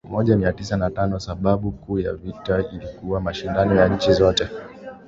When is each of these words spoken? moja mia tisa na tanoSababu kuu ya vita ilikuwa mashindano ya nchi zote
moja 0.09 0.37
mia 0.37 0.53
tisa 0.53 0.77
na 0.77 0.89
tanoSababu 0.91 1.71
kuu 1.71 1.99
ya 1.99 2.13
vita 2.13 2.63
ilikuwa 2.71 3.21
mashindano 3.21 3.75
ya 3.75 3.87
nchi 3.87 4.13
zote 4.13 4.49